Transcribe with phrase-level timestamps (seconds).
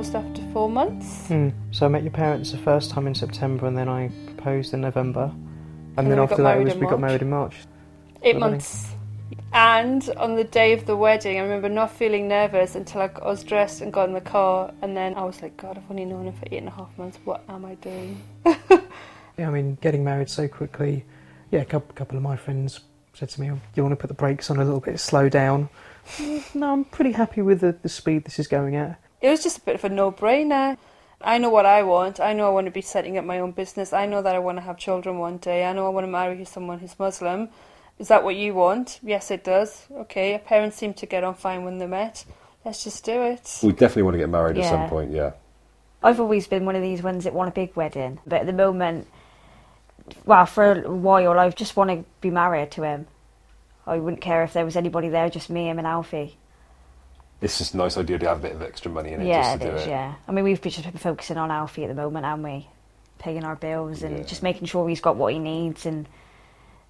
[0.00, 1.26] proposed after four months.
[1.28, 1.48] Hmm.
[1.70, 4.80] So I met your parents the first time in September, and then I proposed in
[4.80, 7.56] November, and, And then then after that it was we got married in March.
[8.22, 8.88] Eight months.
[9.52, 13.42] And on the day of the wedding, I remember not feeling nervous until I was
[13.42, 16.26] dressed and got in the car, and then I was like, God, I've only known
[16.26, 17.18] him for eight and a half months.
[17.24, 18.22] What am I doing?
[19.38, 21.02] Yeah, I mean, getting married so quickly.
[21.50, 22.80] Yeah, a couple, couple of my friends
[23.14, 25.30] said to me, "Oh, "You want to put the brakes on a little bit, slow
[25.30, 25.70] down."
[26.16, 29.00] Mm, No, I'm pretty happy with the, the speed this is going at.
[29.20, 30.78] It was just a bit of a no-brainer.
[31.20, 32.18] I know what I want.
[32.20, 33.92] I know I want to be setting up my own business.
[33.92, 35.64] I know that I want to have children one day.
[35.66, 37.50] I know I want to marry someone who's Muslim.
[37.98, 38.98] Is that what you want?
[39.02, 39.86] Yes, it does.
[39.92, 42.24] Okay, our parents seem to get on fine when they met.
[42.64, 43.58] Let's just do it.
[43.62, 44.70] We definitely want to get married at Yeah.
[44.70, 45.32] some point, yeah.
[46.02, 48.54] I've always been one of these ones that want a big wedding, but at the
[48.54, 49.06] moment,
[50.24, 53.06] well, for a while, I just want to be married to him.
[53.86, 56.38] I wouldn't care if there was anybody there, just me, him, and Alfie.
[57.40, 59.54] It's just a nice idea to have a bit of extra money in it yeah,
[59.54, 59.82] just it do is.
[59.86, 59.88] it.
[59.90, 62.68] Yeah, I mean, we've just been focusing on Alfie at the moment, haven't we?
[63.18, 64.24] Paying our bills and Yeah.
[64.24, 66.06] just making sure he's got what he needs and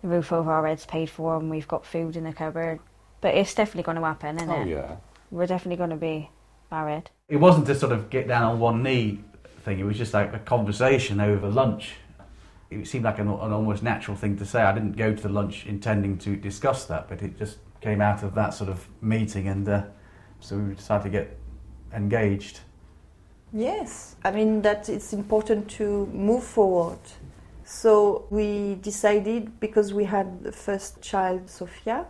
[0.03, 2.81] the roof over our heads paid for, and we've got food in the cupboard.
[3.21, 4.59] But it's definitely going to happen, isn't it?
[4.59, 4.69] Oh it?
[4.69, 4.97] yeah.
[5.31, 6.31] We're definitely going to be
[6.71, 7.11] married.
[7.29, 9.21] It wasn't a sort of get down on one knee
[9.65, 9.79] thing.
[9.79, 11.93] It was just like a conversation over lunch.
[12.71, 14.63] It seemed like an, an almost natural thing to say.
[14.63, 18.23] I didn't go to the lunch intending to discuss that, but it just came out
[18.23, 19.83] of that sort of meeting, and uh,
[20.41, 21.39] so we decided to get
[21.95, 22.61] engaged.
[23.53, 26.99] Yes, I mean that it's important to move forward.
[27.65, 32.07] So we decided because we had the first child, Sofia,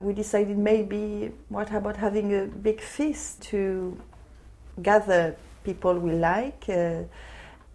[0.00, 3.98] we decided maybe what about having a big feast to
[4.82, 7.02] gather people we like uh,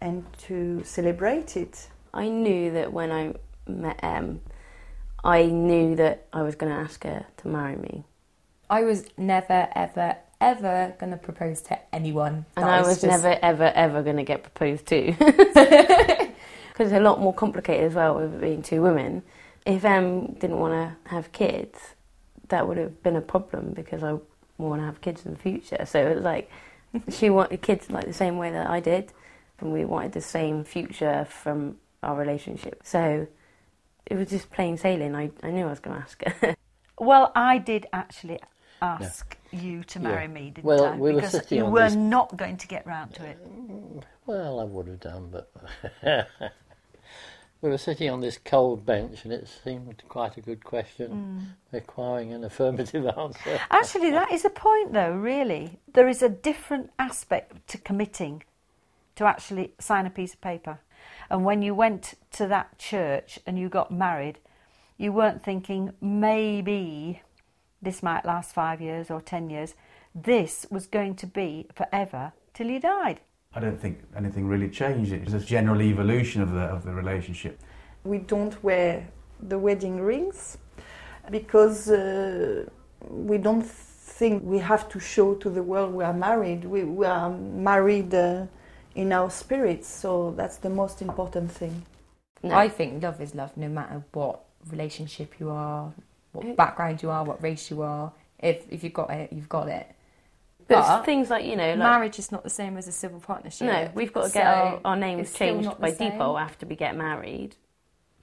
[0.02, 1.88] and to celebrate it.
[2.14, 3.34] I knew that when I
[3.68, 4.42] met Em,
[5.24, 8.04] I knew that I was going to ask her to marry me.
[8.70, 12.46] I was never, ever, ever going to propose to anyone.
[12.56, 15.14] And That I was just- never, ever, ever going to get proposed to.
[16.78, 19.24] Because it's a lot more complicated as well with it being two women.
[19.66, 21.80] If Em didn't want to have kids,
[22.50, 24.18] that would have been a problem because I
[24.60, 25.88] want to have kids in the future.
[25.88, 26.52] So it was like
[27.10, 29.12] she wanted kids like the same way that I did,
[29.60, 32.82] and we wanted the same future from our relationship.
[32.84, 33.26] So
[34.06, 35.16] it was just plain sailing.
[35.16, 36.56] I, I knew I was going to ask her.
[37.00, 38.40] Well, I did actually
[38.82, 40.28] ask you to marry Yeah.
[40.28, 40.96] me, didn't Well, I?
[40.96, 43.38] we were because you were this- not going to get round to it.
[43.44, 45.52] Mm, well, I would have done, but
[47.62, 51.74] we were sitting on this cold bench, and it seemed quite a good question, mm.
[51.76, 53.60] requiring an affirmative answer.
[53.72, 55.80] Actually, that is a point, though, really.
[55.94, 58.44] There is a different aspect to committing
[59.16, 60.80] to actually sign a piece of paper.
[61.30, 64.38] And when you went to that church and you got married,
[64.98, 67.22] you weren't thinking maybe
[67.82, 69.76] this might last five years or ten years.
[70.14, 73.22] This was going to be forever till you died.
[73.54, 75.12] I don't think anything really changed.
[75.12, 77.60] It was a general evolution of the of the relationship.
[78.04, 79.08] We don't wear
[79.40, 80.58] the wedding rings
[81.30, 82.66] because uh,
[83.10, 86.66] we don't think we have to show to the world we are married.
[86.66, 88.46] We, we are married uh,
[88.96, 91.86] in our spirits, so that's the most important thing.
[92.44, 95.94] I think love is love no matter what relationship you are,
[96.38, 96.54] what eh.
[96.54, 98.12] background you are, what race you are.
[98.40, 99.88] If, if you've got it, you've got it.
[100.68, 103.20] But, But things like, you know, like, marriage is not the same as a civil
[103.20, 103.68] partnership.
[103.68, 106.96] No, we've got to So get our, our names changed by default after we get
[106.96, 107.56] married,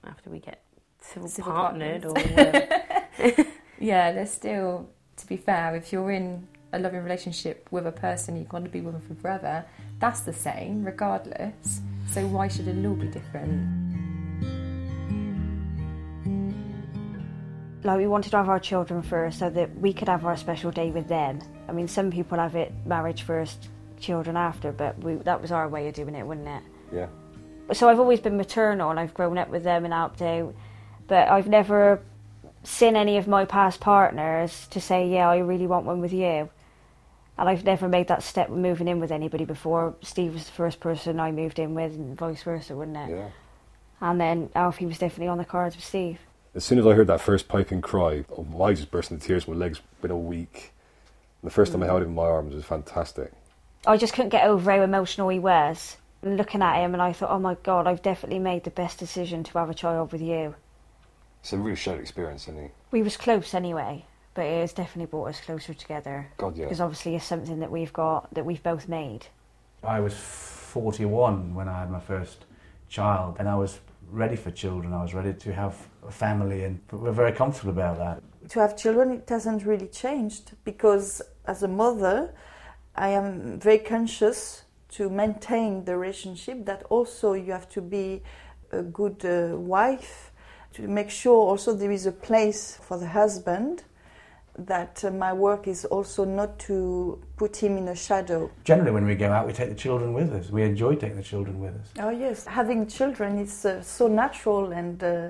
[0.03, 0.63] after we get
[1.01, 3.47] civil, Civil partnered or partners.
[3.79, 8.35] Yeah, there's still, to be fair, if you're in a loving relationship with a person
[8.35, 9.65] you're going to be with them for forever,
[9.99, 11.81] that's the same regardless.
[12.11, 13.84] So why should a law be different?
[17.85, 20.71] Like we wanted to have our children first, so that we could have our special
[20.71, 21.39] day with them.
[21.69, 23.69] I mean, some people have it marriage first,
[23.99, 26.63] children after, but we, that was our way of doing it, wasn't it?
[26.91, 27.07] Yeah.
[27.73, 30.55] So I've always been maternal, and I've grown up with them and helped out,
[31.07, 32.01] but I've never
[32.63, 36.49] seen any of my past partners to say, "Yeah, I really want one with you."
[37.37, 39.93] And I've never made that step moving in with anybody before.
[40.01, 43.09] Steve was the first person I moved in with, and vice versa, wasn't it?
[43.09, 43.29] Yeah.
[44.01, 46.19] And then Alfie was definitely on the cards with Steve.
[46.55, 49.45] As soon as I heard that first piping cry, oh, I just burst into tears.
[49.45, 50.71] My legs been a week.
[51.41, 51.89] And the first time I mm.
[51.89, 53.33] held him in my arms was fantastic.
[53.85, 55.97] I just couldn't get over how emotional he was.
[56.23, 59.43] Looking at him, and I thought, oh my god, I've definitely made the best decision
[59.43, 60.55] to have a child with you.
[61.41, 62.71] It's a really shared experience, isn't it?
[62.89, 66.27] We was close anyway, but it has definitely brought us closer together.
[66.37, 66.65] God, yeah.
[66.65, 69.27] Because obviously it's something that we've got, that we've both made.
[69.83, 72.45] I was 41 when I had my first
[72.87, 73.79] child, and I was
[74.09, 74.93] ready for children.
[74.93, 75.75] I was ready to have
[76.07, 78.49] a family, and we're very comfortable about that.
[78.49, 82.33] To have children, it hasn't really changed because as a mother,
[82.95, 88.21] I am very conscious to maintain the relationship that also you have to be
[88.71, 90.31] a good uh, wife
[90.73, 93.83] to make sure also there is a place for the husband
[94.57, 98.49] that uh, my work is also not to put him in a shadow.
[98.63, 100.49] Generally, when we go out, we take the children with us.
[100.49, 101.91] We enjoy taking the children with us.
[101.99, 102.45] Oh, yes.
[102.45, 105.29] Having children is uh, so natural, and uh,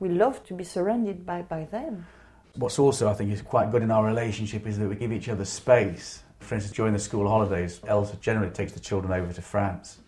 [0.00, 2.06] we love to be surrounded by, by them.
[2.56, 5.28] What's also, I think, is quite good in our relationship is that we give each
[5.28, 6.22] other space.
[6.40, 9.98] For instance, during the school holidays, Elsa generally takes the children over to France.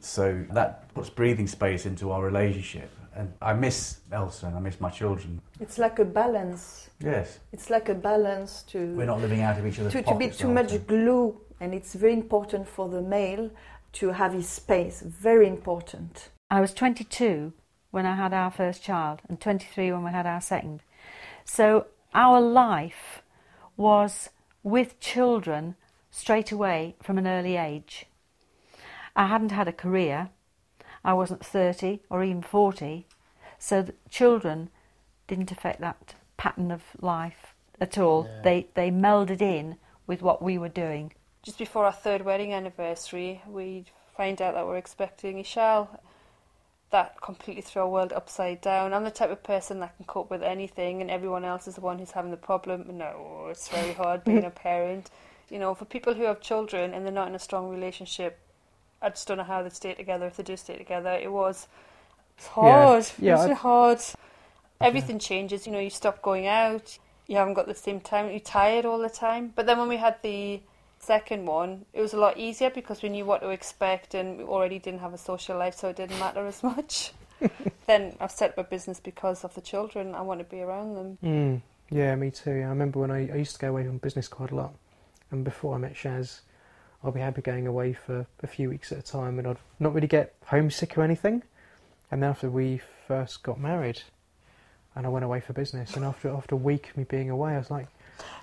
[0.00, 2.90] So that puts breathing space into our relationship.
[3.14, 5.40] And I miss Elsa and I miss my children.
[5.58, 6.90] It's like a balance.
[7.00, 7.40] Yes.
[7.52, 8.78] It's like a balance to.
[8.94, 10.84] We're not living out of each other's to, to be too all much time.
[10.86, 13.50] glue, and it's very important for the male
[13.94, 15.00] to have his space.
[15.00, 16.28] Very important.
[16.50, 17.52] I was 22
[17.90, 20.82] when I had our first child and 23 when we had our second.
[21.44, 23.22] So our life
[23.76, 24.30] was
[24.62, 25.74] with children
[26.10, 28.06] straight away from an early age.
[29.16, 30.30] I hadn't had a career.
[31.04, 33.06] I wasn't 30 or even 40.
[33.58, 34.70] So the children
[35.26, 38.26] didn't affect that pattern of life at all.
[38.26, 38.42] Yeah.
[38.42, 39.76] They they melded in
[40.06, 41.12] with what we were doing.
[41.42, 43.84] Just before our third wedding anniversary, we
[44.16, 45.88] find out that we're expecting Ishal.
[46.90, 48.92] That completely threw our world upside down.
[48.92, 51.80] I'm the type of person that can cope with anything, and everyone else is the
[51.80, 52.84] one who's having the problem.
[52.98, 55.10] No, it's very hard being a parent.
[55.48, 58.38] You know, for people who have children and they're not in a strong relationship,
[59.02, 61.12] I just don't know how they stay together if they do stay together.
[61.12, 61.66] It was
[62.36, 63.06] it's hard.
[63.18, 64.00] Yeah, it was I- hard.
[64.80, 65.66] Everything changes.
[65.66, 66.98] You know, you stop going out.
[67.26, 68.30] You haven't got the same time.
[68.30, 69.52] You're tired all the time.
[69.54, 70.60] But then when we had the
[70.98, 74.44] second one, it was a lot easier because we knew what to expect and we
[74.44, 77.12] already didn't have a social life, so it didn't matter as much.
[77.86, 80.14] then I've set up a business because of the children.
[80.14, 81.18] I want to be around them.
[81.22, 81.60] Mm,
[81.90, 82.50] yeah, me too.
[82.50, 84.74] I remember when I, I used to go away on business quite a lot,
[85.30, 86.40] and before I met Shaz,
[87.02, 89.94] I'd be happy going away for a few weeks at a time, and I'd not
[89.94, 91.42] really get homesick or anything.
[92.10, 94.02] And then after we first got married,
[94.94, 97.54] and I went away for business, and after after a week of me being away,
[97.54, 97.86] I was like,